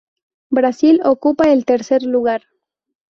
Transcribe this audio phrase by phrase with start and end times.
[0.49, 2.41] Brasil ocupa el tercer lugar.